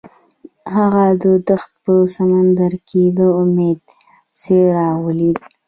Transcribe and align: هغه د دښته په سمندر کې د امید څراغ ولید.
هغه 0.75 1.05
د 1.23 1.23
دښته 1.47 1.77
په 1.83 1.93
سمندر 2.15 2.71
کې 2.87 3.03
د 3.17 3.19
امید 3.41 3.79
څراغ 4.39 4.95
ولید. 5.07 5.37